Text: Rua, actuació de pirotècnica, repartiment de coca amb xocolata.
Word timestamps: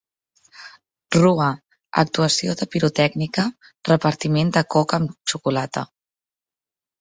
Rua, 1.17 1.49
actuació 2.03 2.55
de 2.61 2.67
pirotècnica, 2.77 3.45
repartiment 3.91 4.51
de 4.57 4.65
coca 4.77 5.01
amb 5.01 5.15
xocolata. 5.35 5.87